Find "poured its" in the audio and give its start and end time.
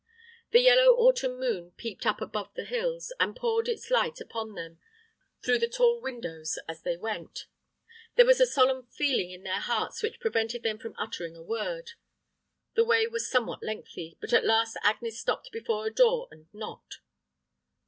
3.35-3.91